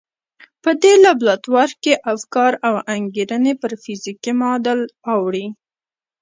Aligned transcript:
په 0.63 0.69
دې 0.81 0.93
لابراتوار 1.05 1.69
کې 1.83 1.93
افکار 2.13 2.51
او 2.67 2.75
انګېرنې 2.95 3.53
پر 3.61 3.71
فزيکي 3.83 4.31
معادل 4.39 4.81
اوړي. 5.11 5.45